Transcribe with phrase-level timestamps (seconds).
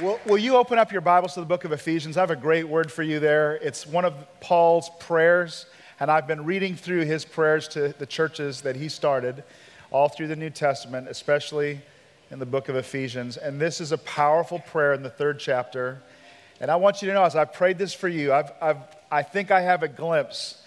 [0.00, 2.16] Will, will you open up your Bibles to the book of Ephesians?
[2.16, 3.56] I have a great word for you there.
[3.56, 5.66] It's one of Paul's prayers,
[5.98, 9.42] and I've been reading through his prayers to the churches that he started
[9.90, 11.80] all through the New Testament, especially
[12.30, 13.38] in the book of Ephesians.
[13.38, 16.00] And this is a powerful prayer in the third chapter.
[16.60, 18.78] And I want you to know, as I've prayed this for you, I've, I've,
[19.10, 20.62] I think I have a glimpse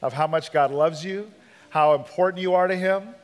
[0.00, 1.30] of how much God loves you,
[1.68, 3.14] how important you are to him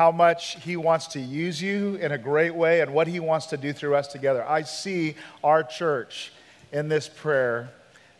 [0.00, 3.44] how much He wants to use you in a great way and what He wants
[3.44, 4.42] to do through us together.
[4.48, 5.14] I see
[5.44, 6.32] our church
[6.72, 7.68] in this prayer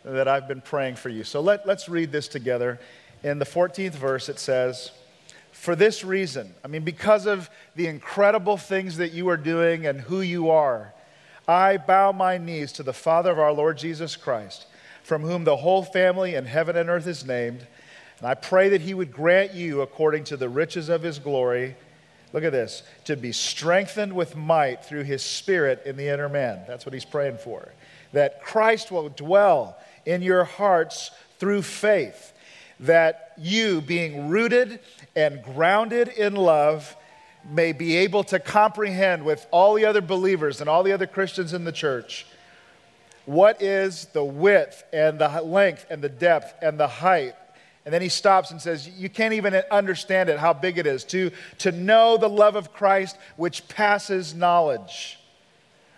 [0.05, 1.23] that I've been praying for you.
[1.23, 2.79] So let, let's read this together.
[3.23, 4.91] In the 14th verse, it says,
[5.53, 10.01] For this reason, I mean, because of the incredible things that you are doing and
[10.01, 10.93] who you are,
[11.47, 14.67] I bow my knees to the Father of our Lord Jesus Christ,
[15.01, 17.65] from whom the whole family in heaven and earth is named
[18.21, 21.75] and I pray that He would grant you, according to the riches of His glory,
[22.33, 26.61] look at this, to be strengthened with might through His Spirit in the inner man.
[26.67, 27.67] That's what He's praying for.
[28.13, 31.09] That Christ will dwell in your hearts
[31.39, 32.31] through faith.
[32.81, 34.79] That you, being rooted
[35.15, 36.95] and grounded in love,
[37.49, 41.53] may be able to comprehend with all the other believers and all the other Christians
[41.53, 42.27] in the church
[43.25, 47.35] what is the width and the length and the depth and the height
[47.85, 51.03] and then he stops and says, You can't even understand it, how big it is.
[51.05, 55.19] To, to know the love of Christ which passes knowledge,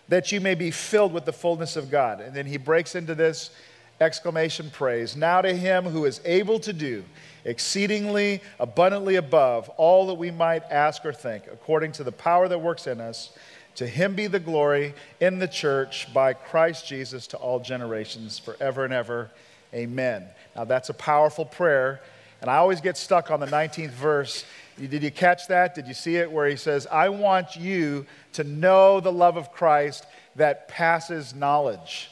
[0.07, 2.21] that you may be filled with the fullness of God.
[2.21, 3.51] And then he breaks into this
[3.99, 7.03] exclamation praise Now to him who is able to do
[7.45, 12.59] exceedingly abundantly above all that we might ask or think, according to the power that
[12.59, 13.31] works in us.
[13.75, 18.85] To him be the glory in the church by Christ Jesus to all generations, forever
[18.85, 19.31] and ever.
[19.73, 20.27] Amen.
[20.55, 22.01] Now, that's a powerful prayer.
[22.41, 24.45] And I always get stuck on the 19th verse.
[24.77, 25.75] Did you catch that?
[25.75, 26.31] Did you see it?
[26.31, 32.11] Where he says, I want you to know the love of Christ that passes knowledge.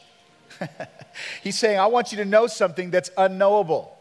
[1.44, 3.98] He's saying, I want you to know something that's unknowable.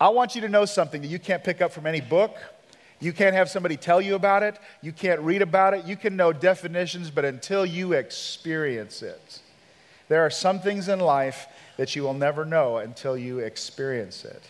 [0.00, 2.36] I want you to know something that you can't pick up from any book.
[3.00, 4.58] You can't have somebody tell you about it.
[4.82, 5.84] You can't read about it.
[5.84, 9.40] You can know definitions, but until you experience it,
[10.08, 14.42] there are some things in life that you will never know until you experience it.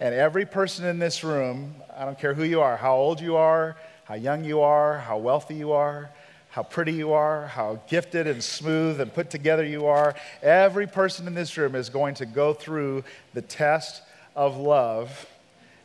[0.00, 3.36] And every person in this room, I don't care who you are, how old you
[3.36, 6.10] are, how young you are, how wealthy you are,
[6.50, 11.26] how pretty you are, how gifted and smooth and put together you are, every person
[11.26, 14.02] in this room is going to go through the test
[14.36, 15.26] of love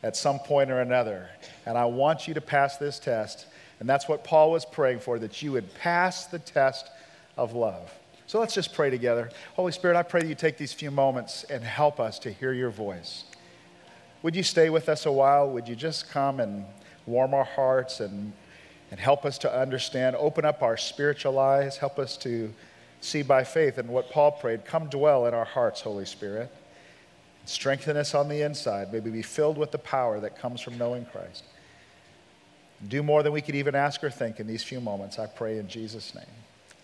[0.03, 1.30] at some point or another.
[1.66, 3.47] And I want you to pass this test.
[3.80, 6.90] And that's what Paul was praying for, that you would pass the test
[7.38, 7.91] of love.
[8.29, 9.31] So let's just pray together.
[9.56, 12.53] Holy Spirit, I pray that you take these few moments and help us to hear
[12.53, 13.23] your voice.
[14.22, 15.50] Would you stay with us a while?
[15.50, 16.63] Would you just come and
[17.07, 18.31] warm our hearts and,
[18.91, 22.53] and help us to understand, open up our spiritual eyes, help us to
[23.01, 26.51] see by faith and what Paul prayed come dwell in our hearts, Holy Spirit.
[27.45, 28.94] Strengthen us on the inside.
[28.94, 31.45] May we be filled with the power that comes from knowing Christ.
[32.88, 35.57] Do more than we could even ask or think in these few moments, I pray
[35.57, 36.25] in Jesus' name.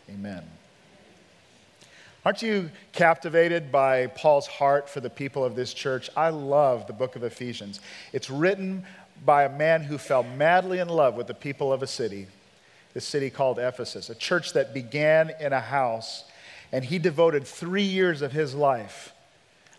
[0.09, 0.44] Amen.
[2.25, 6.09] Aren't you captivated by Paul's heart for the people of this church?
[6.18, 7.80] I love the book of Ephesians.
[8.13, 8.84] It's written
[9.24, 12.25] by a man who fell madly in love with the people of a city,
[12.96, 16.24] this city called Ephesus, a church that began in a house,
[16.72, 19.14] and he devoted three years of his life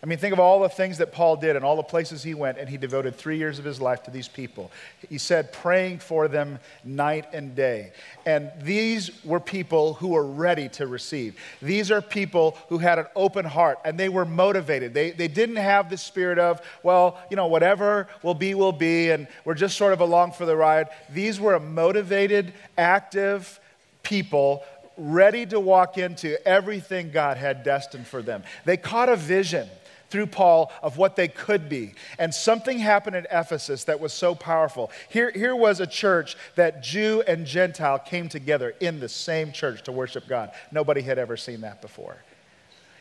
[0.03, 2.35] I mean, think of all the things that Paul did and all the places he
[2.35, 4.71] went, and he devoted three years of his life to these people.
[5.09, 7.93] He said, praying for them night and day.
[8.25, 11.35] And these were people who were ready to receive.
[11.63, 14.93] These are people who had an open heart and they were motivated.
[14.93, 19.09] They, they didn't have the spirit of, well, you know, whatever will be, will be,
[19.09, 20.89] and we're just sort of along for the ride.
[21.09, 23.59] These were a motivated, active
[24.03, 24.63] people
[24.95, 28.43] ready to walk into everything God had destined for them.
[28.65, 29.67] They caught a vision
[30.09, 31.93] through Paul of what they could be.
[32.19, 34.91] And something happened at Ephesus that was so powerful.
[35.09, 39.83] Here, here was a church that Jew and Gentile came together in the same church
[39.83, 40.51] to worship God.
[40.71, 42.17] Nobody had ever seen that before.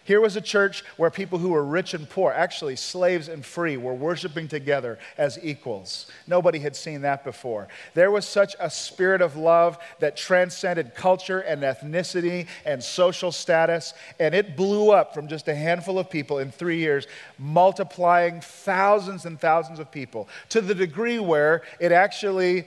[0.06, 3.76] Here was a church where people who were rich and poor, actually slaves and free,
[3.76, 6.06] were worshiping together as equals.
[6.28, 7.66] Nobody had seen that before.
[7.94, 13.94] There was such a spirit of love that transcended culture and ethnicity and social status,
[14.20, 19.26] and it blew up from just a handful of people in three years, multiplying thousands
[19.26, 22.64] and thousands of people to the degree where it actually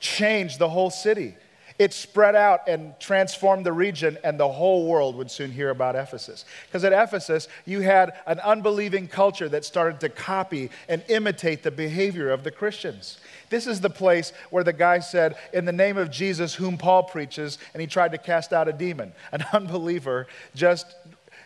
[0.00, 1.36] changed the whole city.
[1.78, 5.94] It spread out and transformed the region, and the whole world would soon hear about
[5.94, 6.44] Ephesus.
[6.66, 11.70] Because at Ephesus, you had an unbelieving culture that started to copy and imitate the
[11.70, 13.18] behavior of the Christians.
[13.48, 17.04] This is the place where the guy said, In the name of Jesus, whom Paul
[17.04, 19.12] preaches, and he tried to cast out a demon.
[19.32, 20.96] An unbeliever just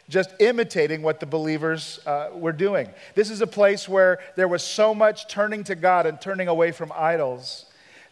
[0.08, 2.88] just imitating what the believers uh, were doing.
[3.14, 6.72] This is a place where there was so much turning to God and turning away
[6.72, 7.64] from idols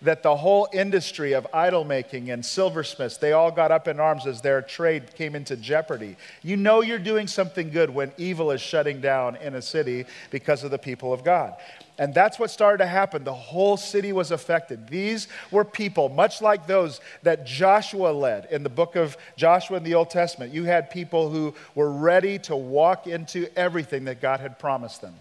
[0.02, 4.26] that the whole industry of idol making and silversmiths, they all got up in arms
[4.26, 6.16] as their trade came into jeopardy.
[6.42, 10.64] You know you're doing something good when evil is shutting down in a city because
[10.64, 11.54] of the people of God.
[11.98, 13.24] And that's what started to happen.
[13.24, 14.88] The whole city was affected.
[14.88, 19.82] These were people, much like those that Joshua led in the book of Joshua in
[19.82, 20.54] the Old Testament.
[20.54, 25.14] You had people who were ready to walk into everything that God had promised them.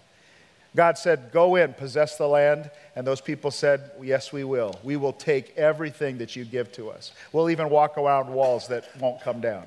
[0.75, 2.69] God said, Go in, possess the land.
[2.95, 4.79] And those people said, Yes, we will.
[4.83, 7.11] We will take everything that you give to us.
[7.33, 9.65] We'll even walk around walls that won't come down.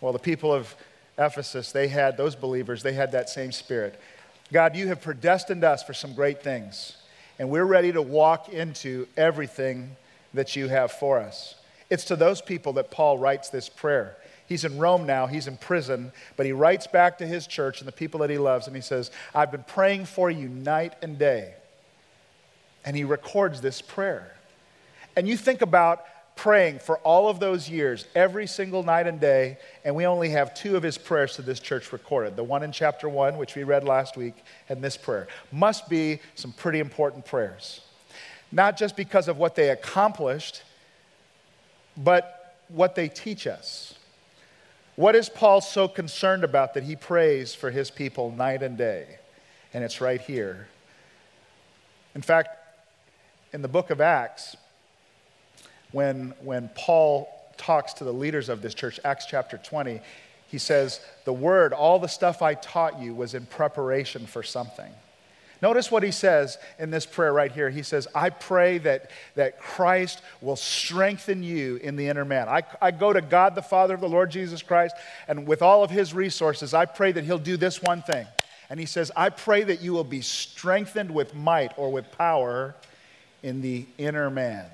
[0.00, 0.74] Well, the people of
[1.18, 3.98] Ephesus, they had, those believers, they had that same spirit.
[4.52, 6.96] God, you have predestined us for some great things,
[7.38, 9.96] and we're ready to walk into everything
[10.34, 11.54] that you have for us.
[11.88, 14.16] It's to those people that Paul writes this prayer.
[14.46, 17.88] He's in Rome now, he's in prison, but he writes back to his church and
[17.88, 21.18] the people that he loves, and he says, I've been praying for you night and
[21.18, 21.54] day.
[22.84, 24.34] And he records this prayer.
[25.16, 26.04] And you think about
[26.36, 30.52] praying for all of those years, every single night and day, and we only have
[30.52, 33.62] two of his prayers to this church recorded the one in chapter one, which we
[33.62, 34.34] read last week,
[34.68, 35.28] and this prayer.
[35.52, 37.80] Must be some pretty important prayers.
[38.50, 40.62] Not just because of what they accomplished,
[41.96, 43.94] but what they teach us.
[44.96, 49.18] What is Paul so concerned about that he prays for his people night and day?
[49.72, 50.68] And it's right here.
[52.14, 52.50] In fact,
[53.52, 54.56] in the book of Acts,
[55.90, 60.00] when, when Paul talks to the leaders of this church, Acts chapter 20,
[60.46, 64.92] he says, The word, all the stuff I taught you was in preparation for something.
[65.64, 67.70] Notice what he says in this prayer right here.
[67.70, 72.50] He says, I pray that, that Christ will strengthen you in the inner man.
[72.50, 74.94] I, I go to God the Father of the Lord Jesus Christ,
[75.26, 78.26] and with all of his resources, I pray that he'll do this one thing.
[78.68, 82.74] And he says, I pray that you will be strengthened with might or with power
[83.42, 84.66] in the inner man.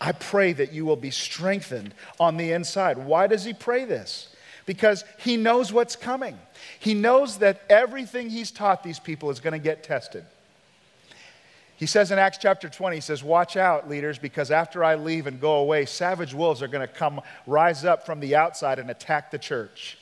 [0.00, 2.98] I pray that you will be strengthened on the inside.
[2.98, 4.34] Why does he pray this?
[4.66, 6.38] Because he knows what's coming.
[6.80, 10.24] He knows that everything he's taught these people is going to get tested.
[11.76, 15.26] He says in Acts chapter 20, he says, Watch out, leaders, because after I leave
[15.26, 18.90] and go away, savage wolves are going to come rise up from the outside and
[18.90, 19.98] attack the church.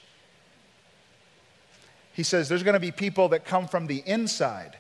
[2.13, 4.79] He says, There's going to be people that come from the inside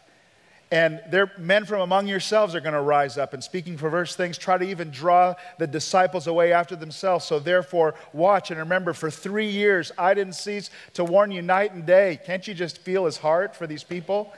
[0.71, 4.39] and there, men from among yourselves are going to rise up and speaking perverse things,
[4.39, 7.25] try to even draw the disciples away after themselves.
[7.25, 11.73] So therefore, watch and remember for three years, I didn't cease to warn you night
[11.73, 12.19] and day.
[12.25, 14.33] Can't you just feel his heart for these people?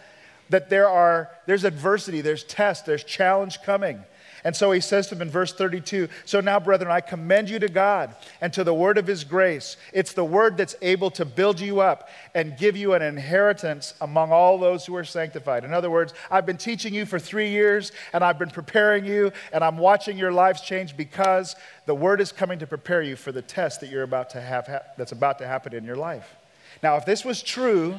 [0.51, 4.05] That there are, there's adversity, there's test, there's challenge coming.
[4.47, 7.59] And so he says to them in verse 32 So now, brethren, I commend you
[7.59, 9.77] to God and to the word of his grace.
[9.93, 14.31] It's the word that's able to build you up and give you an inheritance among
[14.31, 15.65] all those who are sanctified.
[15.65, 19.33] In other words, I've been teaching you for three years and I've been preparing you
[19.53, 21.57] and I'm watching your lives change because
[21.87, 24.71] the word is coming to prepare you for the test that you're about to have
[24.97, 26.37] that's about to happen in your life.
[26.85, 27.99] Now, if this was true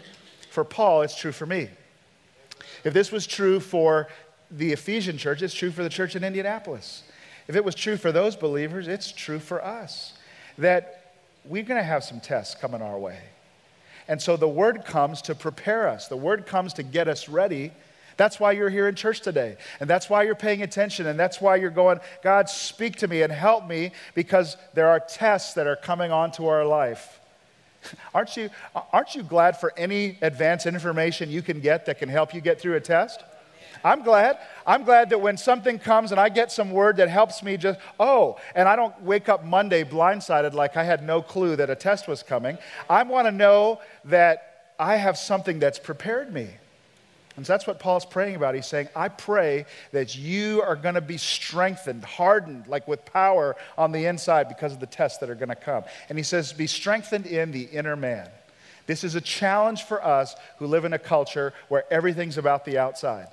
[0.50, 1.68] for Paul, it's true for me.
[2.86, 4.08] If this was true for
[4.50, 7.04] the Ephesian church, it's true for the church in Indianapolis.
[7.48, 10.14] If it was true for those believers, it's true for us.
[10.58, 11.14] That
[11.46, 13.20] we're going to have some tests coming our way.
[14.08, 17.72] And so the word comes to prepare us, the word comes to get us ready.
[18.16, 19.58] That's why you're here in church today.
[19.80, 21.06] And that's why you're paying attention.
[21.06, 25.00] And that's why you're going, God, speak to me and help me because there are
[25.00, 27.20] tests that are coming onto our life.
[28.16, 28.50] Aren't you,
[28.92, 32.60] aren't you glad for any advance information you can get that can help you get
[32.60, 33.24] through a test?
[33.84, 34.38] I'm glad.
[34.66, 37.80] I'm glad that when something comes and I get some word that helps me just,
[38.00, 41.76] oh, and I don't wake up Monday blindsided like I had no clue that a
[41.76, 42.58] test was coming.
[42.90, 46.50] I want to know that I have something that's prepared me.
[47.36, 48.56] And so that's what Paul's praying about.
[48.56, 53.56] He's saying, I pray that you are going to be strengthened, hardened, like with power
[53.78, 55.84] on the inside because of the tests that are going to come.
[56.10, 58.28] And he says, be strengthened in the inner man.
[58.88, 62.80] This is a challenge for us who live in a culture where everything's about the
[62.80, 63.28] outside.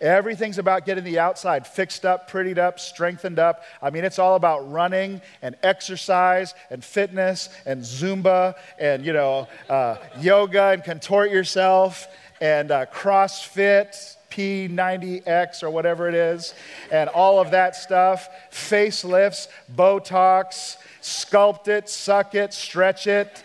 [0.00, 3.62] Everything's about getting the outside fixed up, prettied up, strengthened up.
[3.82, 9.48] I mean, it's all about running and exercise and fitness and Zumba and, you know,
[9.68, 12.08] uh, yoga and contort yourself
[12.40, 14.16] and uh, CrossFit.
[14.30, 16.54] P90X or whatever it is,
[16.90, 19.46] and all of that stuff, facelifts,
[19.76, 23.44] Botox, sculpt it, suck it, stretch it,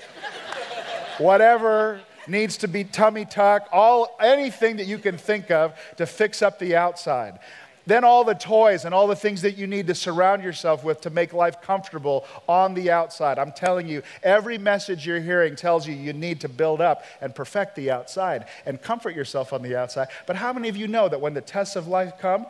[1.20, 6.42] whatever needs to be tummy tuck, all anything that you can think of to fix
[6.42, 7.40] up the outside.
[7.86, 11.02] Then all the toys and all the things that you need to surround yourself with
[11.02, 13.40] to make life comfortable on the outside.
[13.40, 17.34] I'm telling you, every message you're hearing tells you you need to build up and
[17.34, 20.10] perfect the outside and comfort yourself on the outside.
[20.28, 22.46] But how many of you know that when the tests of life come,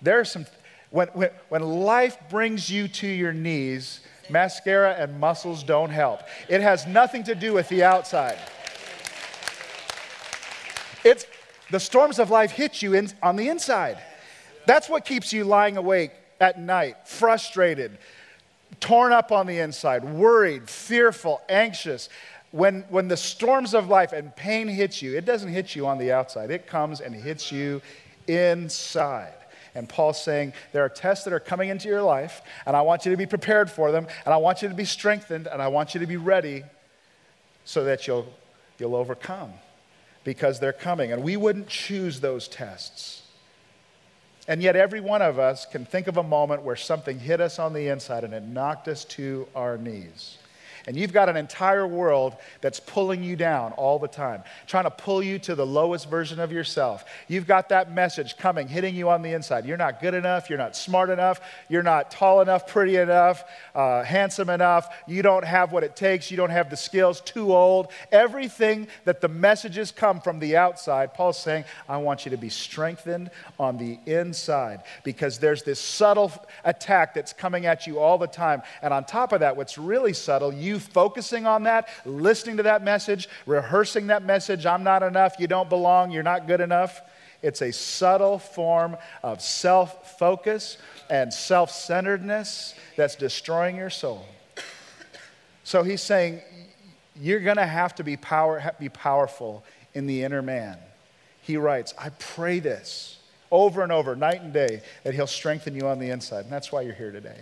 [0.00, 0.46] there are some,
[0.90, 4.00] when, when, when life brings you to your knees,
[4.30, 6.22] mascara and muscles don't help.
[6.48, 8.38] It has nothing to do with the outside.
[11.04, 11.26] It's
[11.70, 13.98] the storms of life hit you in, on the inside.
[14.66, 17.98] That's what keeps you lying awake at night, frustrated,
[18.80, 22.08] torn up on the inside, worried, fearful, anxious.
[22.50, 25.98] When, when the storms of life and pain hits you, it doesn't hit you on
[25.98, 27.80] the outside, it comes and hits you
[28.26, 29.34] inside.
[29.74, 33.06] And Paul's saying, There are tests that are coming into your life, and I want
[33.06, 35.68] you to be prepared for them, and I want you to be strengthened, and I
[35.68, 36.64] want you to be ready
[37.64, 38.30] so that you'll,
[38.78, 39.52] you'll overcome
[40.24, 41.12] because they're coming.
[41.12, 43.22] And we wouldn't choose those tests.
[44.48, 47.58] And yet, every one of us can think of a moment where something hit us
[47.58, 50.38] on the inside and it knocked us to our knees
[50.86, 54.90] and you've got an entire world that's pulling you down all the time, trying to
[54.90, 57.04] pull you to the lowest version of yourself.
[57.28, 59.66] You've got that message coming, hitting you on the inside.
[59.66, 60.48] You're not good enough.
[60.48, 61.40] You're not smart enough.
[61.68, 64.88] You're not tall enough, pretty enough, uh, handsome enough.
[65.06, 66.30] You don't have what it takes.
[66.30, 67.88] You don't have the skills, too old.
[68.10, 72.48] Everything that the messages come from the outside, Paul's saying, I want you to be
[72.48, 76.32] strengthened on the inside because there's this subtle
[76.64, 78.62] attack that's coming at you all the time.
[78.82, 82.64] And on top of that, what's really subtle, you you focusing on that, listening to
[82.64, 87.00] that message, rehearsing that message I'm not enough, you don't belong, you're not good enough.
[87.42, 90.78] It's a subtle form of self focus
[91.10, 94.26] and self centeredness that's destroying your soul.
[95.64, 96.40] So he's saying,
[97.16, 99.64] you're going to have to be, power, be powerful
[99.94, 100.78] in the inner man.
[101.42, 103.18] He writes, I pray this
[103.50, 106.44] over and over, night and day, that he'll strengthen you on the inside.
[106.44, 107.40] And that's why you're here today.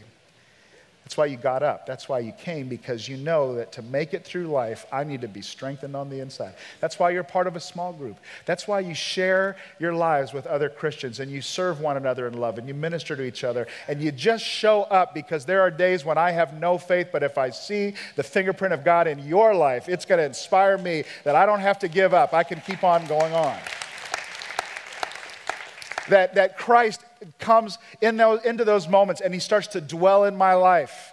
[1.11, 1.87] That's why you got up.
[1.87, 5.23] That's why you came, because you know that to make it through life, I need
[5.23, 6.55] to be strengthened on the inside.
[6.79, 8.17] That's why you're part of a small group.
[8.47, 12.35] That's why you share your lives with other Christians and you serve one another in
[12.35, 15.71] love and you minister to each other and you just show up because there are
[15.73, 19.19] days when I have no faith, but if I see the fingerprint of God in
[19.27, 22.33] your life, it's going to inspire me that I don't have to give up.
[22.33, 23.59] I can keep on going on
[26.11, 27.05] that, that Christ
[27.39, 31.13] comes in those, into those moments and he starts to dwell in my life.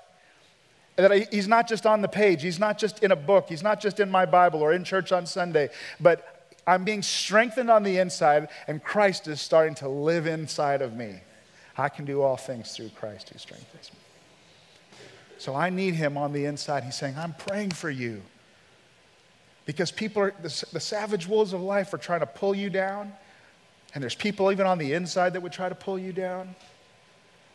[0.96, 3.80] That he's not just on the page, he's not just in a book, he's not
[3.80, 7.98] just in my Bible or in church on Sunday, but I'm being strengthened on the
[7.98, 11.22] inside and Christ is starting to live inside of me.
[11.78, 14.00] I can do all things through Christ who strengthens me.
[15.38, 16.84] So I need him on the inside.
[16.84, 18.24] He's saying, I'm praying for you.
[19.66, 23.14] Because people are, the, the savage wolves of life are trying to pull you down.
[23.94, 26.56] And there's people even on the inside that would try to pull you down.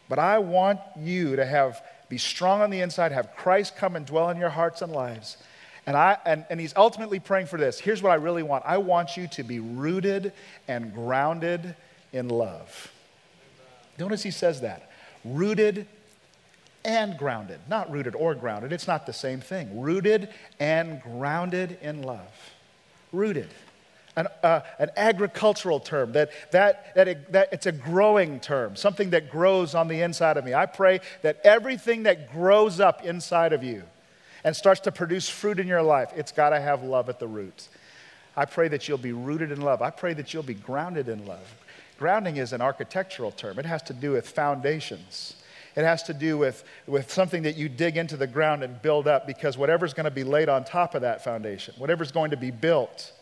[0.09, 4.05] But I want you to have be strong on the inside, have Christ come and
[4.05, 5.39] dwell in your hearts and lives.
[5.87, 7.79] And, I, and, and he's ultimately praying for this.
[7.79, 10.35] Here's what I really want I want you to be rooted
[10.69, 11.75] and grounded
[12.13, 12.93] in love.
[13.99, 14.91] Notice he says that
[15.25, 15.87] rooted
[16.85, 18.75] and grounded, not rooted or grounded.
[18.75, 19.81] It's not the same thing.
[19.81, 20.29] Rooted
[20.61, 22.29] and grounded in love.
[23.11, 23.49] Rooted
[24.17, 29.11] an, uh, an agricultural term, that, that, that, it, that it's a growing term, something
[29.11, 30.55] that grows on the inside of me.
[30.55, 33.85] I pray that everything that grows up inside of you
[34.45, 37.29] and starts to produce fruit in your life, it's got to have love at the
[37.29, 37.69] root.
[38.37, 39.83] I pray that you'll be rooted in love.
[39.83, 41.55] I pray that you'll be grounded in love.
[41.99, 45.37] Grounding is an architectural term, it has to do with foundations.
[45.75, 49.09] It has to do with, with something that you dig into the ground and build
[49.09, 52.37] up because whatever's going to be laid on top of that foundation, whatever's going to
[52.37, 53.13] be built,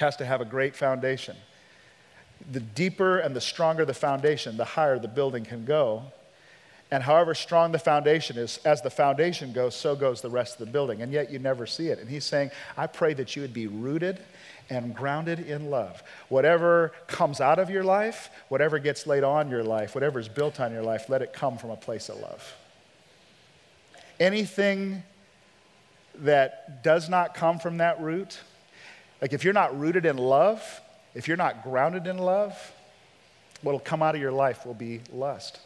[0.00, 1.36] has to have a great foundation.
[2.50, 6.04] The deeper and the stronger the foundation, the higher the building can go.
[6.90, 10.66] And however strong the foundation is, as the foundation goes, so goes the rest of
[10.66, 11.02] the building.
[11.02, 12.00] And yet you never see it.
[12.00, 14.18] And he's saying, I pray that you would be rooted
[14.70, 16.02] and grounded in love.
[16.28, 20.58] Whatever comes out of your life, whatever gets laid on your life, whatever is built
[20.58, 22.56] on your life, let it come from a place of love.
[24.18, 25.02] Anything
[26.16, 28.40] that does not come from that root,
[29.20, 30.62] like if you're not rooted in love,
[31.14, 32.54] if you're not grounded in love,
[33.62, 35.60] what'll come out of your life will be lust.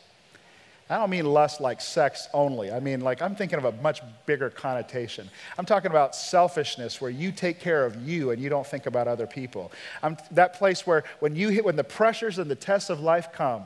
[0.91, 2.71] I don't mean lust like sex only.
[2.71, 5.31] I mean, like, I'm thinking of a much bigger connotation.
[5.57, 9.09] I'm talking about selfishness where you take care of you and you don't think about
[9.09, 9.73] other people.
[10.03, 13.33] I'm, that place where when you hit, when the pressures and the tests of life
[13.33, 13.63] come,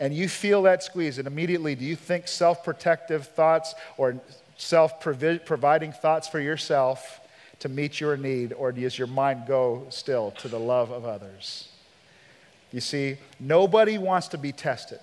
[0.00, 4.20] and you feel that squeeze, and immediately do you think self protective thoughts or
[4.56, 7.20] self providing thoughts for yourself?
[7.62, 11.68] To meet your need, or does your mind go still to the love of others?
[12.72, 14.98] You see, nobody wants to be tested.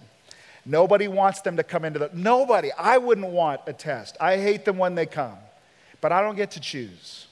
[0.65, 2.09] Nobody wants them to come into the.
[2.13, 2.69] Nobody.
[2.77, 4.17] I wouldn't want a test.
[4.19, 5.37] I hate them when they come.
[6.01, 7.27] But I don't get to choose.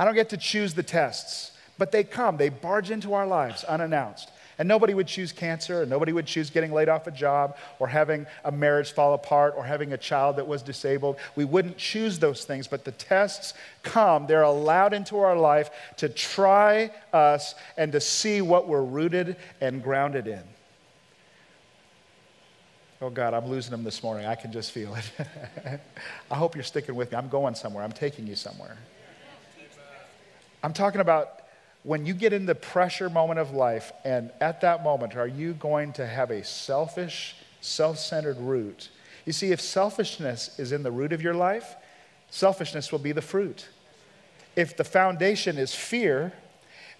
[0.00, 1.52] I don't get to choose the tests.
[1.78, 4.30] But they come, they barge into our lives unannounced.
[4.58, 7.88] And nobody would choose cancer, and nobody would choose getting laid off a job, or
[7.88, 11.16] having a marriage fall apart, or having a child that was disabled.
[11.36, 14.26] We wouldn't choose those things, but the tests come.
[14.26, 19.82] They're allowed into our life to try us and to see what we're rooted and
[19.82, 20.42] grounded in.
[23.02, 24.24] Oh God, I'm losing them this morning.
[24.24, 25.80] I can just feel it.
[26.30, 27.18] I hope you're sticking with me.
[27.18, 28.78] I'm going somewhere, I'm taking you somewhere.
[30.62, 31.43] I'm talking about
[31.84, 35.52] when you get in the pressure moment of life, and at that moment, are you
[35.52, 38.88] going to have a selfish, self centered root?
[39.26, 41.76] You see, if selfishness is in the root of your life,
[42.30, 43.68] selfishness will be the fruit.
[44.56, 46.32] If the foundation is fear,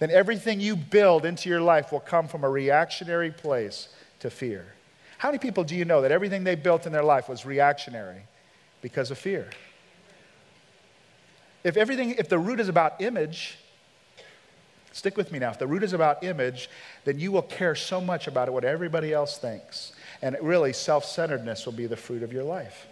[0.01, 3.89] then everything you build into your life will come from a reactionary place
[4.21, 4.67] to fear.
[5.17, 8.27] How many people do you know that everything they built in their life was reactionary
[8.83, 9.49] because of fear?
[11.63, 13.57] If everything, if the root is about image,
[14.95, 15.51] Stick with me now.
[15.51, 16.71] If the root is about image,
[17.05, 19.93] then you will care so much about what everybody else thinks.
[20.23, 22.87] And really, self centeredness will be the fruit of your life.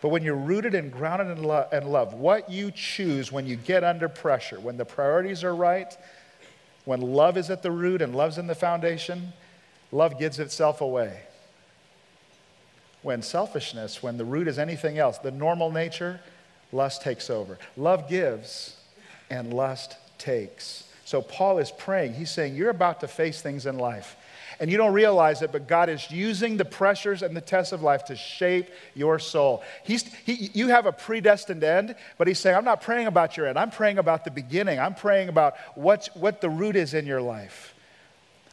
[0.00, 3.56] But when you're rooted and grounded in, lo- in love, what you choose when you
[3.56, 5.92] get under pressure, when the priorities are right,
[6.84, 9.32] when love is at the root and love's in the foundation,
[9.90, 11.20] love gives itself away.
[13.02, 16.20] When selfishness, when the root is anything else, the normal nature,
[16.70, 17.58] lust takes over.
[17.76, 18.76] Love gives
[19.30, 20.84] and lust takes.
[21.10, 22.14] So Paul is praying.
[22.14, 24.16] He's saying, You're about to face things in life.
[24.60, 27.82] And you don't realize it, but God is using the pressures and the tests of
[27.82, 29.64] life to shape your soul.
[29.82, 33.48] He's, he, you have a predestined end, but He's saying, I'm not praying about your
[33.48, 33.58] end.
[33.58, 34.78] I'm praying about the beginning.
[34.78, 37.74] I'm praying about what's, what the root is in your life.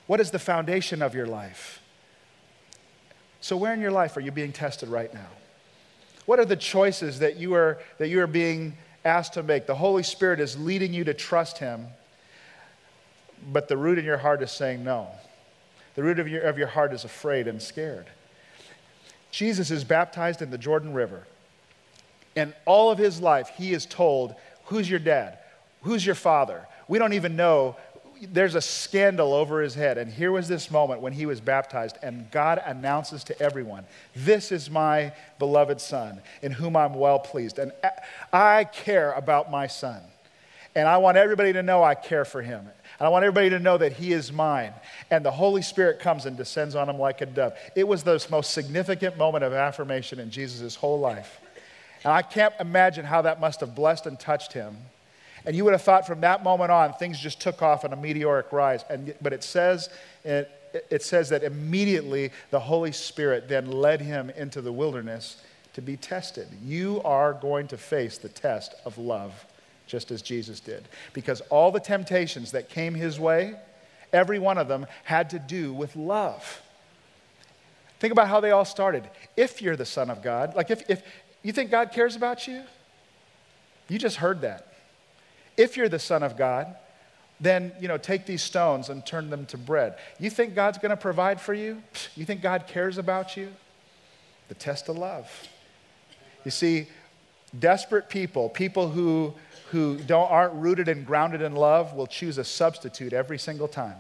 [0.07, 1.83] What is the foundation of your life?
[3.39, 5.29] So, where in your life are you being tested right now?
[6.25, 9.67] What are the choices that you are, that you are being asked to make?
[9.67, 11.89] The Holy Spirit is leading you to trust Him
[13.51, 15.07] but the root in your heart is saying no.
[15.95, 18.07] The root of your, of your heart is afraid and scared.
[19.31, 21.27] Jesus is baptized in the Jordan River.
[22.35, 25.39] And all of his life, he is told, Who's your dad?
[25.81, 26.67] Who's your father?
[26.87, 27.75] We don't even know.
[28.21, 29.97] There's a scandal over his head.
[29.97, 34.51] And here was this moment when he was baptized, and God announces to everyone, This
[34.51, 37.57] is my beloved son, in whom I'm well pleased.
[37.57, 37.71] And
[38.31, 40.01] I care about my son.
[40.75, 42.67] And I want everybody to know I care for him.
[42.99, 44.73] And I want everybody to know that He is mine.
[45.11, 47.53] And the Holy Spirit comes and descends on him like a dove.
[47.75, 51.39] It was the most significant moment of affirmation in Jesus' whole life.
[52.03, 54.77] And I can't imagine how that must have blessed and touched him.
[55.45, 57.95] And you would have thought from that moment on, things just took off on a
[57.95, 58.83] meteoric rise.
[58.89, 59.89] And, but it says,
[60.25, 60.49] it,
[60.89, 65.41] it says that immediately the Holy Spirit then led him into the wilderness
[65.73, 66.47] to be tested.
[66.63, 69.45] You are going to face the test of love
[69.87, 70.87] just as Jesus did.
[71.13, 73.55] Because all the temptations that came his way,
[74.13, 76.61] every one of them had to do with love.
[77.99, 79.09] Think about how they all started.
[79.35, 81.01] If you're the Son of God, like if, if
[81.41, 82.61] you think God cares about you,
[83.87, 84.73] you just heard that.
[85.55, 86.75] If you're the Son of God,
[87.39, 89.97] then you know take these stones and turn them to bread.
[90.19, 91.81] You think God's going to provide for you?
[92.15, 93.49] You think God cares about you?
[94.49, 95.31] The test of love.
[96.45, 96.87] You see,
[97.57, 99.33] desperate people, people who
[99.71, 103.97] who don't, aren't rooted and grounded in love will choose a substitute every single time.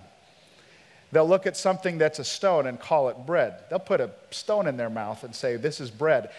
[1.11, 3.63] They'll look at something that's a stone and call it bread.
[3.69, 6.29] They'll put a stone in their mouth and say, This is bread.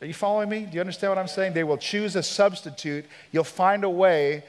[0.00, 0.60] Are you following me?
[0.60, 1.54] Do you understand what I'm saying?
[1.54, 3.04] They will choose a substitute.
[3.32, 4.44] You'll find a way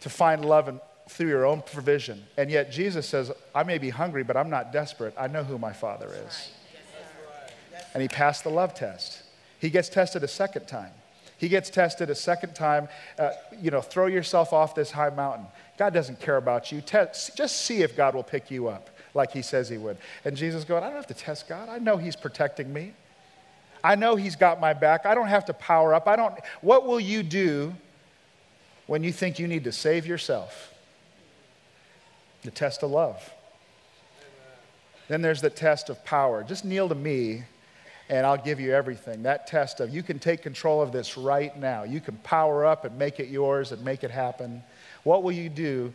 [0.00, 2.24] to find love in, through your own provision.
[2.36, 5.14] And yet Jesus says, I may be hungry, but I'm not desperate.
[5.16, 6.50] I know who my Father is.
[7.94, 9.22] And he passed the love test.
[9.60, 10.92] He gets tested a second time.
[11.42, 12.88] He gets tested a second time.
[13.18, 15.46] Uh, you know, throw yourself off this high mountain.
[15.76, 16.80] God doesn't care about you.
[16.80, 19.96] Test, just see if God will pick you up like he says he would.
[20.24, 21.68] And Jesus going, I don't have to test God.
[21.68, 22.92] I know he's protecting me.
[23.82, 25.04] I know he's got my back.
[25.04, 26.06] I don't have to power up.
[26.06, 27.74] I don't What will you do
[28.86, 30.72] when you think you need to save yourself?
[32.42, 33.32] The test of love.
[35.08, 36.44] Then there's the test of power.
[36.44, 37.46] Just kneel to me
[38.12, 39.22] and I'll give you everything.
[39.22, 41.84] That test of you can take control of this right now.
[41.84, 44.62] You can power up and make it yours and make it happen.
[45.02, 45.94] What will you do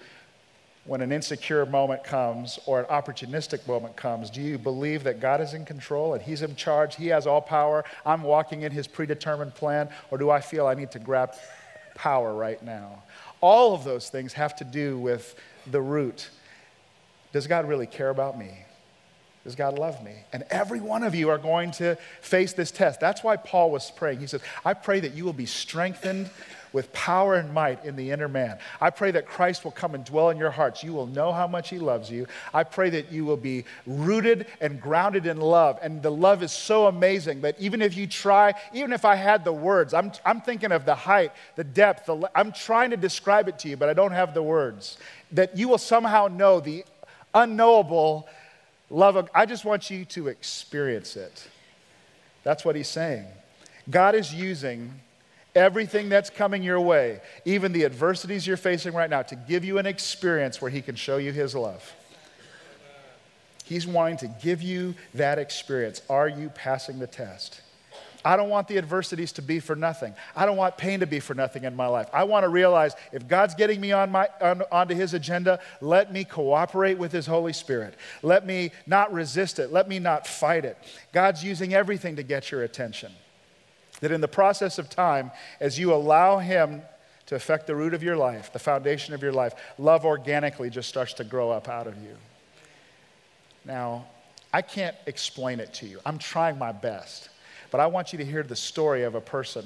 [0.85, 4.31] when an insecure moment comes or an opportunistic moment comes?
[4.31, 6.95] Do you believe that God is in control and He's in charge?
[6.95, 7.85] He has all power.
[8.03, 9.87] I'm walking in His predetermined plan.
[10.09, 11.35] Or do I feel I need to grab
[11.93, 13.03] power right now?
[13.41, 15.35] All of those things have to do with
[15.69, 16.31] the root.
[17.31, 18.65] Does God really care about me?
[19.47, 20.11] Does God love me?
[20.33, 22.99] And every one of you are going to face this test.
[22.99, 24.19] That's why Paul was praying.
[24.19, 26.29] He says, I pray that you will be strengthened
[26.73, 28.57] with power and might in the inner man.
[28.81, 30.83] I pray that Christ will come and dwell in your hearts.
[30.83, 32.27] You will know how much he loves you.
[32.53, 35.79] I pray that you will be rooted and grounded in love.
[35.81, 39.45] And the love is so amazing that even if you try, even if I had
[39.45, 43.47] the words, I'm, I'm thinking of the height, the depth, the, I'm trying to describe
[43.47, 44.97] it to you, but I don't have the words.
[45.31, 46.83] That you will somehow know the
[47.33, 48.27] unknowable
[48.89, 51.47] love I just want you to experience it.
[52.43, 53.25] That's what he's saying.
[53.89, 54.93] God is using
[55.57, 59.79] everything that's coming your way, even the adversities you're facing right now, to give you
[59.79, 61.93] an experience where He can show you His love.
[63.63, 66.01] He's wanting to give you that experience.
[66.09, 67.61] Are you passing the test?
[68.27, 70.13] I don't want the adversities to be for nothing.
[70.35, 72.09] I don't want pain to be for nothing in my life.
[72.11, 76.11] I want to realize if God's getting me on my, on, onto His agenda, let
[76.11, 77.95] me cooperate with His Holy Spirit.
[78.21, 79.71] Let me not resist it.
[79.71, 80.77] Let me not fight it.
[81.13, 83.13] God's using everything to get your attention.
[84.01, 86.81] That in the process of time, as you allow Him
[87.27, 90.89] to affect the root of your life, the foundation of your life, love organically just
[90.89, 92.17] starts to grow up out of you.
[93.63, 94.05] Now,
[94.51, 96.01] I can't explain it to you.
[96.05, 97.29] I'm trying my best.
[97.71, 99.65] But I want you to hear the story of a person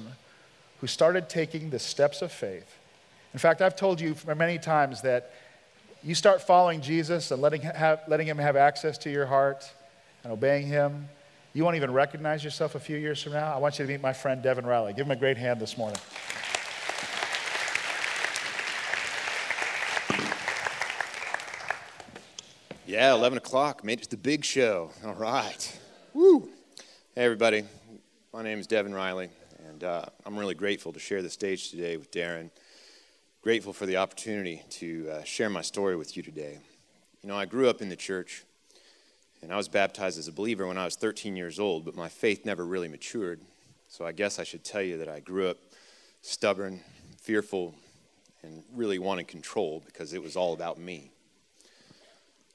[0.80, 2.76] who started taking the steps of faith.
[3.32, 5.32] In fact, I've told you many times that
[6.02, 9.70] you start following Jesus and letting, have, letting Him have access to your heart
[10.24, 11.08] and obeying Him,
[11.54, 13.54] you won't even recognize yourself a few years from now.
[13.54, 14.94] I want you to meet my friend Devin Riley.
[14.94, 15.98] Give him a great hand this morning.
[22.86, 23.84] Yeah, 11 o'clock.
[23.84, 24.90] Made it to the big show.
[25.04, 25.80] All right.
[26.14, 26.48] Woo.
[27.14, 27.64] Hey, everybody.
[28.34, 29.28] My name is Devin Riley,
[29.68, 32.50] and uh, I'm really grateful to share the stage today with Darryn.
[33.42, 36.58] Grateful for the opportunity to uh, share my story with you today.
[37.22, 38.44] You know, I grew up in the church.
[39.42, 42.08] And I was baptized as a believer when I was 13 years old, but my
[42.08, 43.42] faith never really matured.
[43.88, 45.58] So I guess I should tell you that I grew up
[46.22, 46.80] stubborn,
[47.20, 47.74] fearful,
[48.42, 51.10] and really wanted control because it was all about me.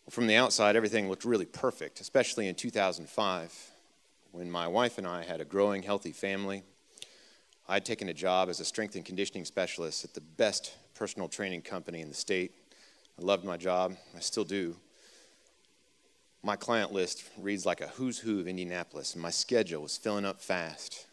[0.05, 3.73] Well, from the outside, everything looked really perfect, especially in 2005
[4.31, 6.63] when my wife and I had a growing, healthy family.
[7.67, 11.61] I'd taken a job as a strength and conditioning specialist at the best personal training
[11.61, 12.51] company in the state.
[13.19, 14.77] I loved my job, I still do
[16.47, 20.23] my client list reads like a who's who of Indianapolis, and my schedule was filling
[20.23, 21.05] up fast.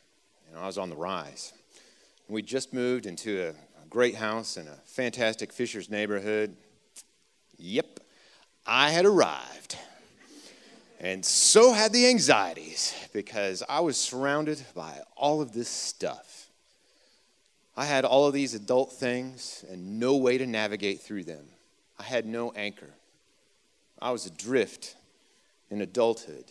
[0.53, 1.53] Know, I was on the rise.
[2.29, 6.57] We just moved into a, a great house in a fantastic Fishers neighborhood.
[7.59, 7.99] Yep,
[8.65, 9.77] I had arrived.
[11.05, 16.49] And so had the anxieties because I was surrounded by all of this stuff.
[17.77, 21.45] I had all of these adult things and no way to navigate through them.
[21.99, 22.89] I had no anchor.
[24.01, 24.97] I was adrift
[25.71, 26.47] in adulthood.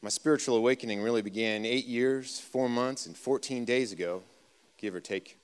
[0.00, 4.22] My spiritual awakening really began eight years, four months, and 14 days ago,
[4.78, 5.38] give or take,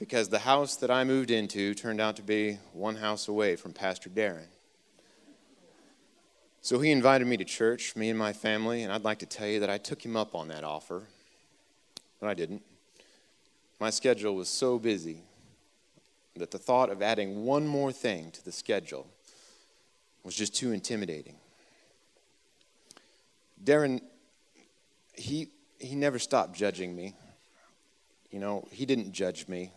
[0.00, 3.72] because the house that I moved into turned out to be one house away from
[3.72, 4.48] Pastor Darryn.
[6.62, 9.46] So he invited me to church, me and my family, and I'd like to tell
[9.46, 11.04] you that I took him up on that offer,
[12.20, 12.62] but I didn't.
[13.78, 15.22] My schedule was so busy
[16.36, 19.06] that the thought of adding one more thing to the schedule
[20.22, 21.36] was just too intimidating.
[23.64, 24.02] Darryn,
[25.14, 27.14] he, he never stopped judging me.
[28.30, 29.72] You know, he didn't judge me.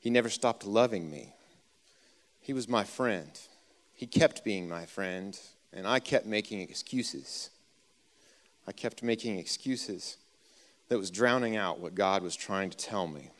[0.00, 1.34] He never stopped loving me.
[2.40, 3.30] He was my friend.
[3.94, 5.38] He kept being my friend,
[5.72, 7.50] and I kept making excuses.
[8.66, 10.16] I kept making excuses
[10.88, 13.30] that was drowning out what God was trying to tell me.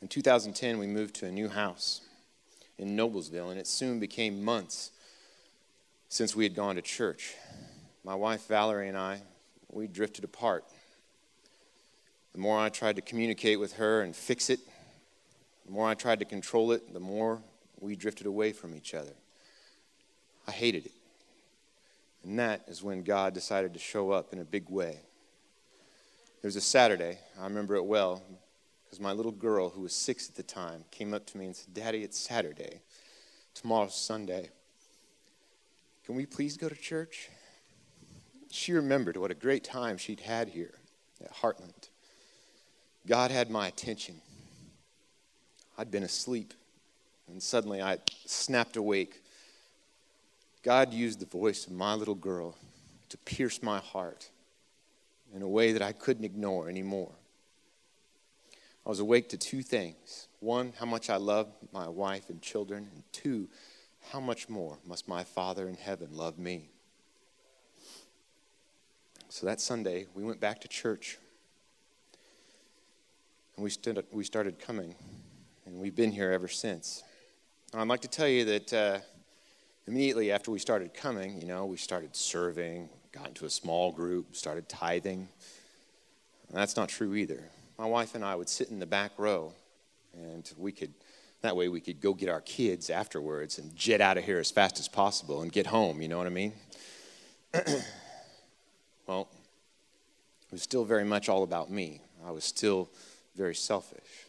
[0.00, 2.00] In 2010, we moved to a new house
[2.76, 4.90] in Noblesville, and it soon became months
[6.08, 7.34] since we had gone to church.
[8.04, 9.22] My wife Valerie and I,
[9.70, 10.64] we drifted apart.
[12.32, 14.60] The more I tried to communicate with her and fix it,
[15.64, 17.40] the more I tried to control it, the more
[17.78, 19.12] we drifted away from each other.
[20.52, 20.92] I hated it.
[22.22, 25.00] And that is when God decided to show up in a big way.
[26.42, 27.18] It was a Saturday.
[27.40, 28.22] I remember it well
[28.84, 31.56] because my little girl, who was six at the time, came up to me and
[31.56, 32.82] said, Daddy, it's Saturday.
[33.54, 34.50] Tomorrow's Sunday.
[36.04, 37.30] Can we please go to church?
[38.50, 40.74] She remembered what a great time she'd had here
[41.24, 41.88] at Heartland.
[43.06, 44.20] God had my attention.
[45.78, 46.52] I'd been asleep,
[47.26, 49.21] and suddenly I snapped awake.
[50.62, 52.56] God used the voice of my little girl
[53.08, 54.30] to pierce my heart
[55.34, 57.12] in a way that I couldn't ignore anymore.
[58.84, 62.88] I was awake to two things one, how much I love my wife and children,
[62.92, 63.48] and two,
[64.10, 66.68] how much more must my Father in heaven love me?
[69.28, 71.18] So that Sunday, we went back to church.
[73.56, 74.94] And we, stood, we started coming.
[75.64, 77.04] And we've been here ever since.
[77.72, 78.98] And I'd like to tell you that uh,
[79.86, 84.36] immediately after we started coming, you know, we started serving, got into a small group,
[84.36, 85.28] started tithing.
[86.48, 87.42] And that's not true either.
[87.78, 89.52] My wife and I would sit in the back row,
[90.14, 90.92] and we could,
[91.40, 94.50] that way we could go get our kids afterwards and jet out of here as
[94.50, 96.52] fast as possible and get home, you know what I mean?
[99.06, 99.28] well,
[100.46, 102.00] it was still very much all about me.
[102.24, 102.90] I was still
[103.34, 104.26] very selfish.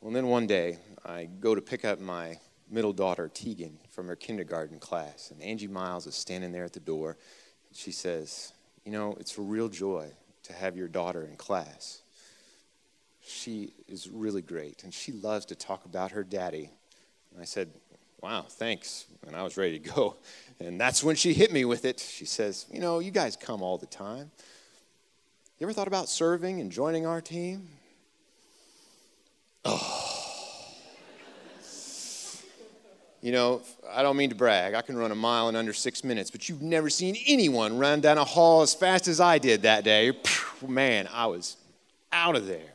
[0.00, 2.38] Well, then one day, I go to pick up my
[2.72, 6.80] middle daughter, Tegan, from her kindergarten class, and Angie Miles is standing there at the
[6.80, 7.16] door.
[7.72, 8.52] She says,
[8.84, 10.10] You know, it's a real joy
[10.44, 12.02] to have your daughter in class.
[13.24, 16.70] She is really great, and she loves to talk about her daddy.
[17.32, 17.70] And I said,
[18.22, 19.06] Wow, thanks.
[19.26, 20.16] And I was ready to go.
[20.60, 22.00] And that's when she hit me with it.
[22.00, 24.30] She says, You know, you guys come all the time.
[25.58, 27.68] You ever thought about serving and joining our team?
[29.64, 30.11] Oh.
[33.22, 34.74] You know, I don't mean to brag.
[34.74, 38.00] I can run a mile in under six minutes, but you've never seen anyone run
[38.00, 40.12] down a hall as fast as I did that day.
[40.66, 41.56] Man, I was
[42.10, 42.74] out of there.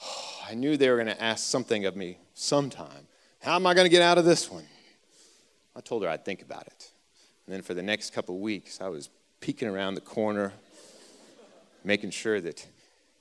[0.48, 3.06] I knew they were going to ask something of me sometime.
[3.42, 4.64] How am I going to get out of this one?
[5.76, 6.90] I told her I'd think about it.
[7.46, 10.54] And then for the next couple weeks, I was peeking around the corner,
[11.84, 12.66] making sure that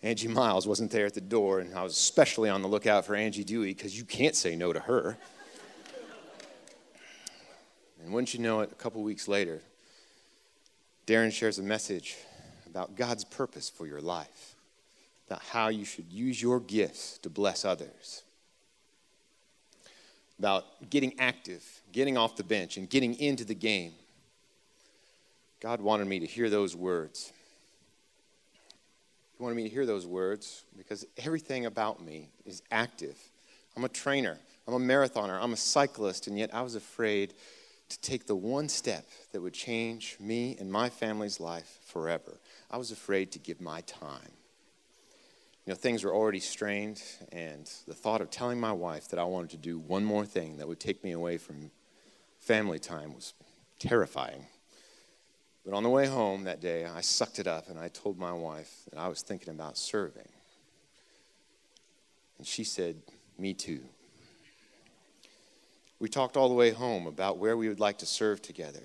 [0.01, 3.15] Angie Miles wasn't there at the door, and I was especially on the lookout for
[3.15, 5.17] Angie Dewey because you can't say no to her.
[8.05, 9.61] And wouldn't you know it, a couple weeks later,
[11.07, 12.15] Darryn shares a message
[12.67, 14.53] about God's purpose for your life,
[15.25, 18.21] about how you should use your gifts to bless others,
[20.37, 23.93] about getting active, getting off the bench, and getting into the game.
[25.59, 27.33] God wanted me to hear those words.
[29.35, 33.17] He wanted me to hear those words because everything about me is active.
[33.75, 34.37] I'm a trainer,
[34.67, 37.33] I'm a marathoner, I'm a cyclist, and yet I was afraid
[37.95, 42.39] to take the one step that would change me and my family's life forever.
[42.69, 44.33] I was afraid to give my time.
[45.65, 49.23] You know, things were already strained, and the thought of telling my wife that I
[49.23, 51.71] wanted to do one more thing that would take me away from
[52.39, 53.33] family time was
[53.79, 54.45] terrifying.
[55.63, 58.33] But on the way home that day, I sucked it up and I told my
[58.33, 60.29] wife that I was thinking about serving.
[62.37, 62.97] And she said,
[63.39, 63.85] Me too.
[66.05, 68.83] We talked all the way home about where we would like to serve together.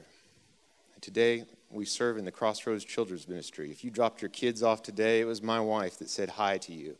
[1.03, 3.71] Today, we serve in the Crossroads Children's Ministry.
[3.71, 6.73] If you dropped your kids off today, it was my wife that said hi to
[6.73, 6.97] you.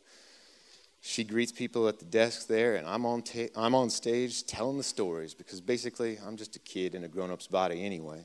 [1.01, 4.77] She greets people at the desk there, and I'm on, ta- I'm on stage telling
[4.77, 8.23] the stories because basically I'm just a kid in a grown up's body anyway.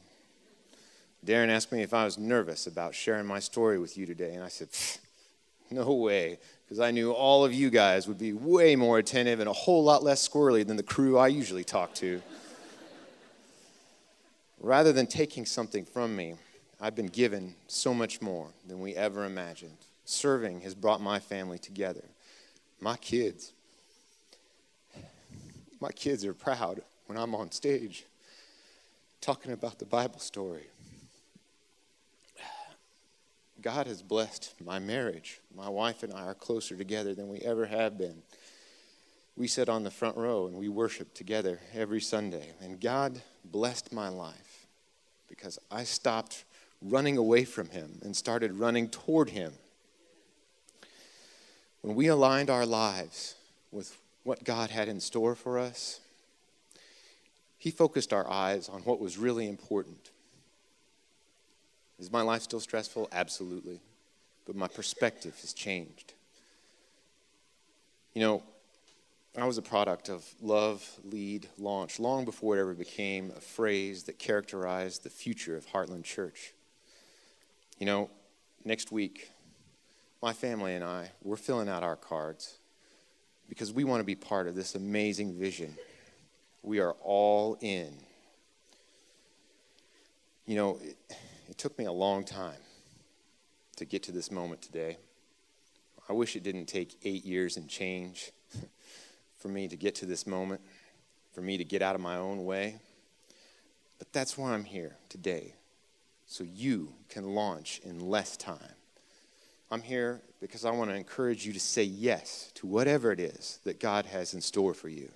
[1.25, 4.45] Darryn asked me if I was nervous about sharing my story with you today, and
[4.45, 4.69] I said,
[5.71, 9.49] no way because I knew all of you guys would be way more attentive and
[9.49, 12.21] a whole lot less squirrely than the crew I usually talk to.
[14.59, 16.35] Rather than taking something from me,
[16.81, 19.77] I've been given so much more than we ever imagined.
[20.05, 22.03] Serving has brought my family together.
[22.81, 23.53] My kids,
[25.81, 28.07] my kids are proud when I'm on stage
[29.21, 30.67] talking about the Bible story.
[33.67, 35.41] God has blessed my marriage.
[35.53, 38.23] My wife and I are closer together than we ever have been.
[39.37, 42.53] We sit on the front row and we worship together every Sunday.
[42.61, 44.69] And God blessed my life
[45.29, 46.45] because I stopped
[46.81, 49.53] running away from Him and started running toward Him.
[51.83, 53.35] When we aligned our lives
[53.73, 55.99] with what God had in store for us,
[57.59, 60.11] He focused our eyes on what was really important
[61.99, 63.09] is my life still stressful?
[63.13, 63.81] Absolutely.
[64.47, 66.15] But my perspective has changed.
[68.15, 68.43] You know,
[69.37, 74.05] I was a product of love, lead, launch, long before it ever became a phrase
[74.05, 76.55] that characterized the future of Heartland Church.
[77.79, 78.11] You know,
[78.65, 79.31] next week,
[80.23, 82.59] my family and I, we're filling out our cards
[83.49, 85.77] because we want to be part of this amazing vision.
[86.63, 87.93] We are all in.
[90.47, 90.97] You know, it,
[91.49, 92.61] it took me a long time
[93.77, 94.99] to get to this moment today.
[96.09, 98.33] I wish it didn't take eight years and change
[99.39, 100.61] for me to get to this moment,
[101.33, 102.81] for me to get out of my own way.
[103.99, 105.55] But that's why I'm here today,
[106.27, 108.59] so you can launch in less time.
[109.71, 113.59] I'm here because I want to encourage you to say yes to whatever it is
[113.65, 115.11] that God has in store for you.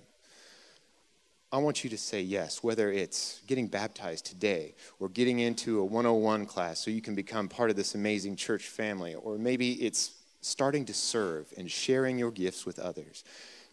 [1.53, 5.85] I want you to say yes, whether it's getting baptized today or getting into a
[5.85, 10.11] 101 class so you can become part of this amazing church family, or maybe it's
[10.39, 13.25] starting to serve and sharing your gifts with others.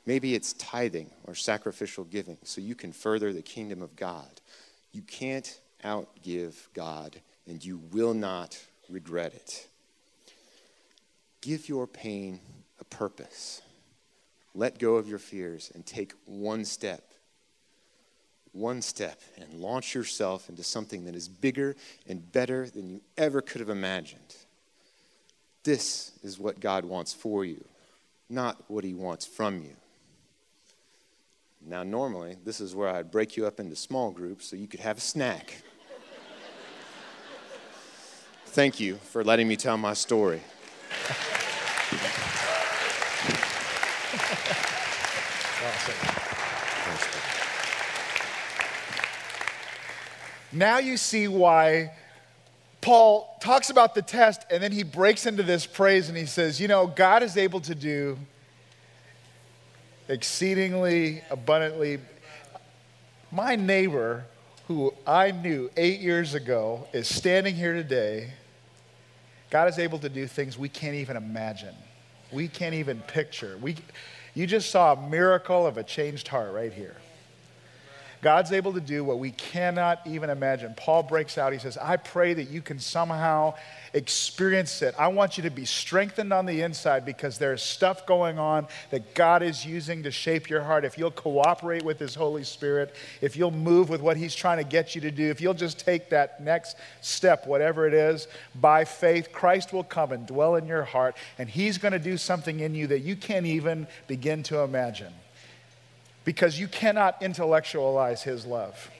[0.07, 4.41] Maybe it's tithing or sacrificial giving so you can further the kingdom of God.
[4.91, 9.69] You can't outgive God, and you will not regret it.
[11.41, 12.41] Give your pain
[12.81, 13.63] a purpose.
[14.55, 17.08] Let go of your fears and take one step.
[18.59, 21.77] One step and launch yourself into something that is bigger
[22.09, 24.35] and better than you ever could have imagined.
[25.63, 27.65] This is what God wants for you,
[28.29, 29.77] not what He wants from you.
[31.65, 34.81] Now, normally, this is where I'd break you up into small groups so you could
[34.81, 35.63] have a snack.
[38.47, 40.43] Thank you for letting me tell my story.
[50.53, 51.93] Now you see why
[52.81, 56.61] Paul talks about the test and then he breaks into this praise and he says,
[56.61, 58.19] You know, God is able to do
[60.09, 61.99] exceedingly abundantly.
[63.31, 64.25] My neighbor,
[64.69, 68.31] who I knew eight years ago, is standing here today.
[69.51, 71.75] God is able to do things we can't even imagine.
[72.33, 73.59] We can't even picture.
[73.61, 73.77] We,
[74.35, 76.97] you just saw a miracle of a changed heart right here.
[78.21, 80.75] God's able to do what we cannot even imagine.
[80.77, 81.53] Paul breaks out.
[81.53, 83.55] He says, I pray that you can somehow
[83.93, 84.95] experience it.
[84.99, 89.15] I want you to be strengthened on the inside because there's stuff going on that
[89.15, 90.85] God is using to shape your heart.
[90.85, 94.65] If you'll cooperate with His Holy Spirit, if you'll move with what He's trying to
[94.65, 98.85] get you to do, if you'll just take that next step, whatever it is, by
[98.85, 102.61] faith, Christ will come and dwell in your heart, and He's going to do something
[102.61, 105.13] in you that you can't even begin to imagine
[106.29, 108.91] because you cannot intellectualize his love.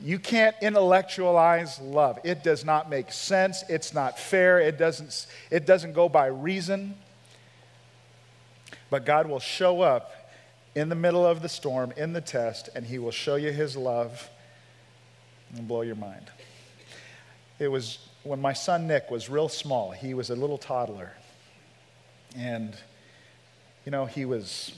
[0.00, 2.18] You can't intellectualize love.
[2.24, 3.62] It does not make sense.
[3.68, 4.58] It's not fair.
[4.58, 6.94] It doesn't, it doesn't go by reason.
[8.88, 10.30] But God will show up
[10.74, 13.76] in the middle of the storm, in the test, and He will show you His
[13.76, 14.30] love
[15.54, 16.30] and blow your mind.
[17.58, 21.12] It was when my son Nick was real small, he was a little toddler.
[22.34, 22.74] And,
[23.84, 24.72] you know, he was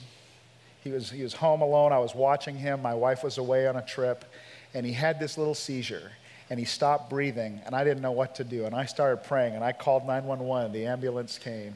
[0.89, 1.93] he was, he was home alone.
[1.93, 2.81] I was watching him.
[2.81, 4.25] My wife was away on a trip,
[4.73, 6.13] and he had this little seizure.
[6.49, 8.65] And he stopped breathing, and I didn't know what to do.
[8.65, 10.73] And I started praying, and I called 911.
[10.73, 11.75] The ambulance came.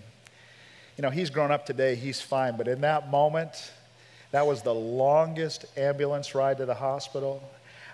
[0.96, 2.56] You know, he's grown up today, he's fine.
[2.56, 3.72] But in that moment,
[4.30, 7.42] that was the longest ambulance ride to the hospital.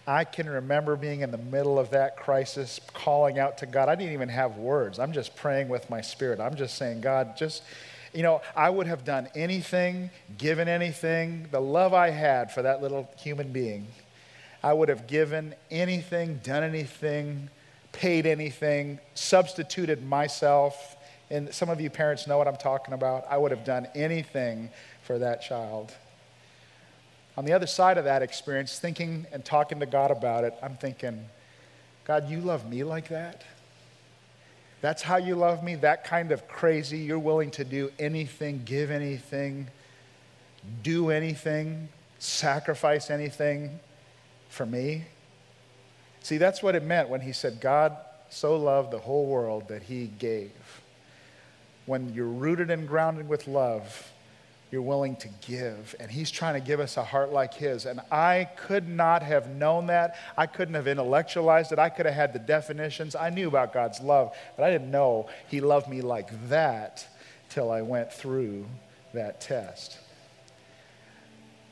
[0.07, 3.88] I can remember being in the middle of that crisis, calling out to God.
[3.88, 5.00] I didn't even have words.
[5.00, 6.38] I'm just praying with my spirit.
[6.38, 7.64] I'm just saying, God, just
[8.12, 12.83] you know, I would have done anything, given anything, the love I had for that
[12.83, 13.87] little human being.
[14.62, 17.51] I would have given anything, done anything,
[17.92, 20.97] paid anything, substituted myself.
[21.31, 23.27] And some of you parents know what I'm talking about.
[23.29, 24.71] I would have done anything
[25.03, 25.94] for that child.
[27.37, 30.77] On the other side of that experience, thinking and talking to God about it, I'm
[30.77, 31.25] thinking,
[32.05, 33.44] God, you love me like that?
[34.81, 35.75] That's how you love me?
[35.77, 36.99] That kind of crazy?
[36.99, 39.69] You're willing to do anything, give anything,
[40.83, 41.88] do anything,
[42.19, 43.81] sacrifice anything
[44.49, 45.05] for me?
[46.21, 47.97] See, that's what it meant when he said, God
[48.31, 50.53] so loved the whole world that he gave.
[51.87, 54.12] When you're rooted and grounded with love,
[54.70, 55.94] you're willing to give.
[55.98, 57.87] And He's trying to give us a heart like His.
[57.87, 60.16] And I could not have known that.
[60.37, 61.78] I couldn't have intellectualized it.
[61.78, 63.14] I could have had the definitions.
[63.14, 67.07] I knew about God's love, but I didn't know He loved me like that
[67.48, 68.66] till I went through
[69.14, 69.98] that test.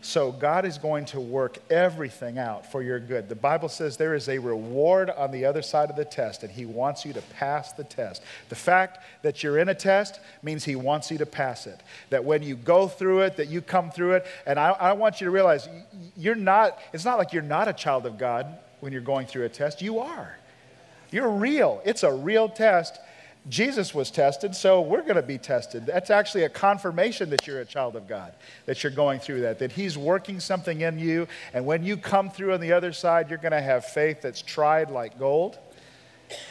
[0.02, 3.28] So God is going to work everything out for your good.
[3.28, 6.52] The Bible says there is a reward on the other side of the test, and
[6.52, 8.22] He wants you to pass the test.
[8.48, 11.80] The fact that you're in a test means He wants you to pass it.
[12.10, 14.26] That when you go through it, that you come through it.
[14.46, 15.68] And I, I want you to realize
[16.16, 18.46] you're not, it's not like you're not a child of God
[18.80, 19.82] when you're going through a test.
[19.82, 20.36] You are.
[21.10, 21.80] You're real.
[21.84, 23.00] It's a real test,
[23.48, 25.86] Jesus was tested, so we're going to be tested.
[25.86, 28.34] That's actually a confirmation that you're a child of God,
[28.64, 31.28] that you're going through that, that He's working something in you.
[31.52, 34.42] And when you come through on the other side, you're going to have faith that's
[34.42, 35.58] tried like gold.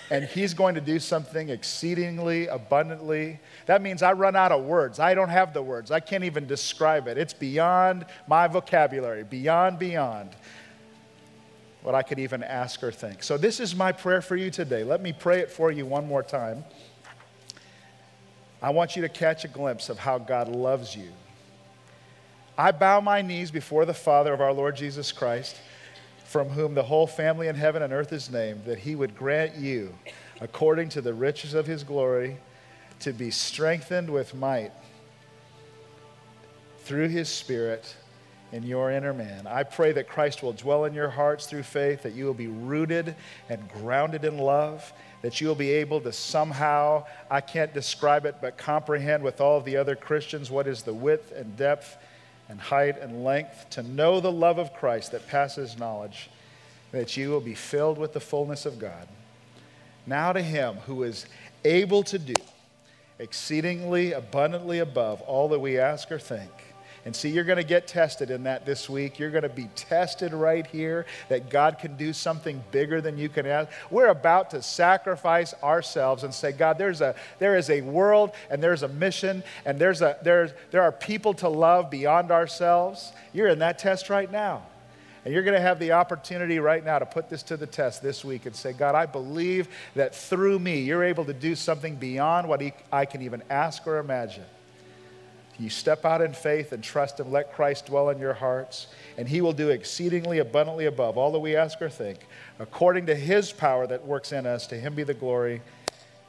[0.09, 3.39] And He's going to do something exceedingly abundantly.
[3.65, 4.97] That means I run out of words.
[4.97, 5.91] I don't have the words.
[5.91, 7.17] I can't even describe it.
[7.17, 10.29] It's beyond my vocabulary, beyond, beyond
[11.85, 13.21] what I could even ask or think.
[13.21, 14.83] So, this is my prayer for you today.
[14.83, 16.63] Let me pray it for you one more time.
[18.59, 21.11] I want you to catch a glimpse of how God loves you.
[22.57, 25.57] I bow my knees before the Father of our Lord Jesus Christ,
[26.23, 29.53] from whom the whole family in heaven and earth is named, that he would grant
[29.55, 29.93] you,
[30.41, 32.37] according to the riches of his glory,
[33.01, 34.71] to be strengthened with might
[36.79, 37.95] through his Spirit
[38.55, 39.45] in your inner man.
[39.47, 42.47] I pray that Christ will dwell in your hearts through faith, that you will be
[42.47, 43.13] rooted
[43.49, 44.93] and grounded in love,
[45.23, 49.59] that you will be able to somehow, I can't describe it, but comprehend with all
[49.59, 51.97] the other Christians what is the width and depth
[52.47, 56.29] and height and length, to know the love of Christ that passes knowledge,
[56.93, 59.09] that you will be filled with the fullness of God.
[60.05, 61.25] Now to him who is
[61.65, 62.35] able to do
[63.19, 66.51] exceedingly abundantly above all that we ask or think
[67.05, 69.19] and see, you're going to get tested in that this week.
[69.19, 73.29] You're going to be tested right here that God can do something bigger than you
[73.29, 73.69] can ask.
[73.91, 78.61] We're about to sacrifice ourselves and say, God, there's a, there is a world and
[78.61, 83.13] there's a mission and there's a, there's, there are people to love beyond ourselves.
[83.33, 84.63] You're in that test right now.
[85.25, 88.01] And you're going to have the opportunity right now to put this to the test
[88.01, 91.95] this week and say, God, I believe that through me, you're able to do something
[91.95, 94.45] beyond what I can even ask or imagine.
[95.57, 97.31] You step out in faith and trust Him.
[97.31, 98.87] Let Christ dwell in your hearts,
[99.17, 102.19] and He will do exceedingly abundantly above all that we ask or think,
[102.59, 104.67] according to His power that works in us.
[104.67, 105.61] To Him be the glory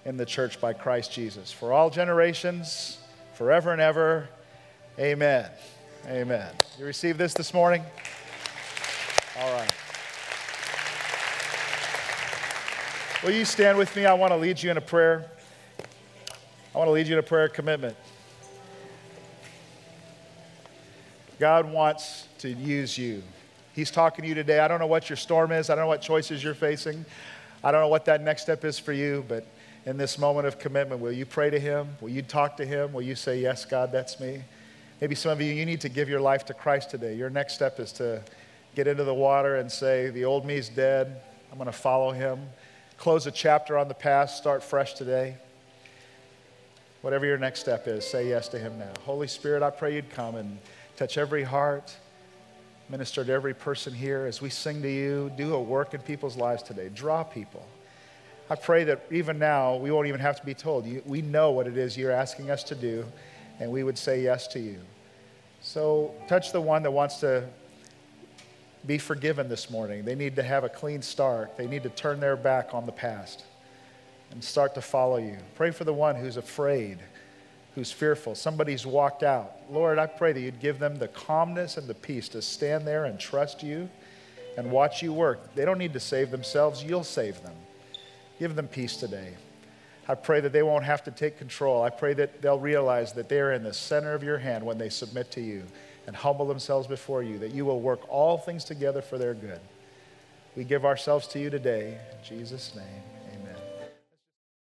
[0.04, 1.50] in the church by Christ Jesus.
[1.50, 2.98] For all generations,
[3.34, 4.28] forever and ever.
[4.98, 5.50] Amen.
[6.06, 6.54] Amen.
[6.78, 7.82] You received this this morning?
[9.40, 9.72] All right.
[13.24, 14.06] Will you stand with me?
[14.06, 15.28] I want to lead you in a prayer.
[16.74, 17.96] I want to lead you in a prayer commitment.
[21.38, 23.22] God wants to use you.
[23.74, 24.58] He's talking to you today.
[24.58, 25.68] I don't know what your storm is.
[25.68, 27.04] I don't know what choices you're facing.
[27.62, 29.46] I don't know what that next step is for you, but
[29.84, 31.88] in this moment of commitment, will you pray to Him?
[32.00, 32.92] Will you talk to Him?
[32.92, 34.42] Will you say, Yes, God, that's me?
[35.00, 37.14] Maybe some of you, you need to give your life to Christ today.
[37.14, 38.22] Your next step is to
[38.74, 41.20] get into the water and say, The old me's dead.
[41.52, 42.40] I'm going to follow Him.
[42.96, 45.36] Close a chapter on the past, start fresh today.
[47.02, 48.92] Whatever your next step is, say yes to Him now.
[49.04, 50.58] Holy Spirit, I pray you'd come and
[50.96, 51.94] Touch every heart.
[52.88, 55.30] Minister to every person here as we sing to you.
[55.36, 56.88] Do a work in people's lives today.
[56.88, 57.66] Draw people.
[58.48, 60.86] I pray that even now, we won't even have to be told.
[60.86, 63.04] You, we know what it is you're asking us to do,
[63.58, 64.78] and we would say yes to you.
[65.60, 67.44] So, touch the one that wants to
[68.86, 70.04] be forgiven this morning.
[70.04, 72.92] They need to have a clean start, they need to turn their back on the
[72.92, 73.44] past
[74.30, 75.38] and start to follow you.
[75.56, 76.98] Pray for the one who's afraid
[77.76, 78.34] who's fearful.
[78.34, 79.52] Somebody's walked out.
[79.70, 83.04] Lord, I pray that you'd give them the calmness and the peace to stand there
[83.04, 83.88] and trust you
[84.56, 85.54] and watch you work.
[85.54, 87.54] They don't need to save themselves, you'll save them.
[88.38, 89.34] Give them peace today.
[90.08, 91.82] I pray that they won't have to take control.
[91.82, 94.88] I pray that they'll realize that they're in the center of your hand when they
[94.88, 95.64] submit to you
[96.06, 99.60] and humble themselves before you, that you will work all things together for their good.
[100.56, 101.98] We give ourselves to you today.
[102.12, 103.05] In Jesus' name.